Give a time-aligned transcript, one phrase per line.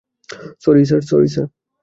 [0.63, 1.47] Sorry, sir.